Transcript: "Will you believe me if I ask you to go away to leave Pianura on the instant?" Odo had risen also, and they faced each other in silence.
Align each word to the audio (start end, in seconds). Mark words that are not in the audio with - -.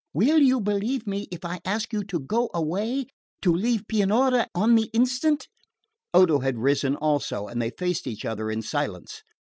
"Will 0.15 0.39
you 0.39 0.59
believe 0.59 1.05
me 1.05 1.27
if 1.31 1.45
I 1.45 1.59
ask 1.63 1.93
you 1.93 2.03
to 2.05 2.19
go 2.19 2.49
away 2.55 3.05
to 3.43 3.53
leave 3.53 3.87
Pianura 3.87 4.47
on 4.55 4.73
the 4.73 4.89
instant?" 4.93 5.47
Odo 6.11 6.39
had 6.39 6.57
risen 6.57 6.95
also, 6.95 7.45
and 7.45 7.61
they 7.61 7.69
faced 7.69 8.07
each 8.07 8.25
other 8.25 8.49
in 8.49 8.63
silence. 8.63 9.21